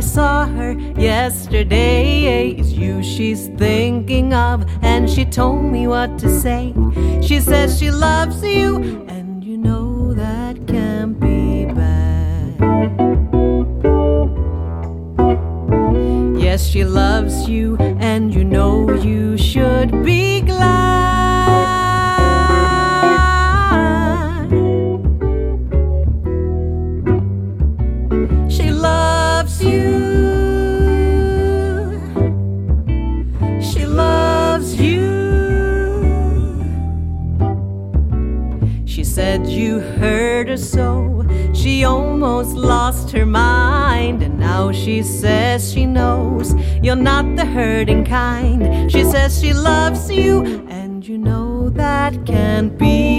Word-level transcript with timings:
I 0.00 0.02
saw 0.02 0.46
her 0.46 0.72
yesterday. 0.98 2.52
It's 2.52 2.70
you 2.70 3.02
she's 3.02 3.48
thinking 3.58 4.32
of, 4.32 4.64
and 4.80 5.10
she 5.10 5.26
told 5.26 5.62
me 5.62 5.86
what 5.86 6.18
to 6.20 6.40
say. 6.40 6.74
She 7.20 7.38
says 7.38 7.78
she 7.78 7.90
loves 7.90 8.42
you, 8.42 9.04
and 9.08 9.44
you 9.44 9.58
know 9.58 10.14
that 10.14 10.66
can't 10.66 11.20
be 11.20 11.66
bad. 11.66 12.56
Yes, 16.40 16.66
she 16.66 16.84
loves 16.84 17.46
you, 17.46 17.76
She 28.50 28.70
loves 28.72 29.62
you. 29.62 30.00
She 33.62 33.86
loves 33.86 34.74
you. 34.74 35.08
She 38.86 39.04
said 39.04 39.46
you 39.46 39.78
hurt 39.78 40.48
her 40.48 40.56
so. 40.56 41.24
She 41.52 41.84
almost 41.84 42.56
lost 42.56 43.12
her 43.12 43.24
mind. 43.24 44.22
And 44.22 44.38
now 44.40 44.72
she 44.72 45.02
says 45.02 45.72
she 45.72 45.86
knows 45.86 46.54
you're 46.82 46.96
not 46.96 47.36
the 47.36 47.44
hurting 47.44 48.04
kind. 48.04 48.90
She 48.90 49.04
says 49.04 49.40
she 49.40 49.52
loves 49.52 50.10
you. 50.10 50.66
And 50.68 51.06
you 51.06 51.18
know 51.18 51.70
that 51.70 52.26
can't 52.26 52.76
be 52.76 53.09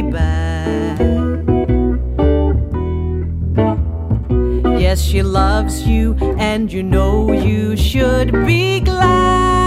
she 5.11 5.21
loves 5.21 5.85
you, 5.85 6.15
and 6.37 6.71
you 6.71 6.81
know 6.81 7.33
you 7.33 7.75
should 7.75 8.31
be 8.45 8.79
glad. 8.79 9.60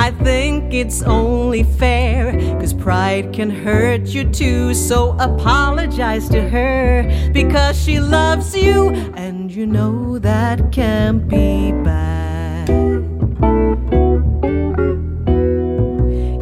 I 0.00 0.12
think 0.12 0.72
it's 0.72 1.02
only 1.02 1.62
fair. 1.62 2.32
Cause 2.58 2.72
pride 2.72 3.34
can 3.34 3.50
hurt 3.50 4.06
you 4.06 4.24
too. 4.24 4.72
So 4.72 5.14
apologize 5.18 6.26
to 6.30 6.40
her 6.40 7.30
because 7.34 7.78
she 7.78 8.00
loves 8.00 8.56
you. 8.56 8.88
And 9.14 9.52
you 9.52 9.66
know 9.66 10.18
that 10.18 10.72
can't 10.72 11.28
be 11.28 11.72
bad. 11.72 12.70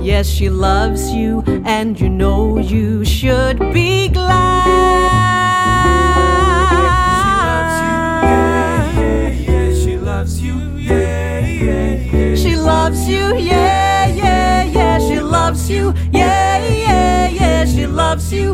Yes, 0.01 0.29
she 0.29 0.51
loves 0.51 1.11
you. 1.11 1.43
And 1.65 1.99
you 1.99 2.09
know 2.09 2.59
you 2.59 3.05
should 3.05 3.59
be 3.73 4.07
glad. 4.07 4.98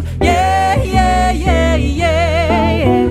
You, 0.04 0.24
yeah, 0.24 1.30
yeah, 1.30 1.76
yeah, 1.76 1.78
yeah. 2.76 3.08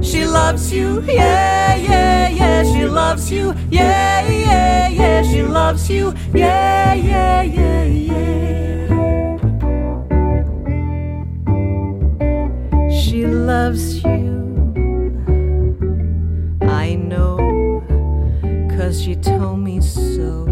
She 0.00 0.24
loves 0.24 0.72
you, 0.72 1.02
yeah, 1.02 1.74
yeah, 1.76 2.28
yeah. 2.28 2.62
She 2.64 2.84
loves 2.86 3.30
you, 3.30 3.54
yeah, 3.70 4.26
yeah, 4.28 4.88
yeah. 4.88 5.22
She 5.22 5.42
loves 5.42 5.88
you, 5.90 6.14
yeah, 6.34 6.94
yeah, 6.94 7.42
yeah, 7.42 7.84
yeah. 7.84 8.16
She 12.90 13.26
loves 13.26 14.02
you. 14.04 14.72
I 16.62 16.94
know, 16.94 17.82
cause 18.76 19.02
she 19.02 19.14
told 19.16 19.58
me 19.60 19.80
so. 19.80 20.45